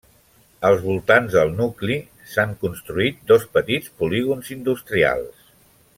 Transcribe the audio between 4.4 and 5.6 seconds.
industrials.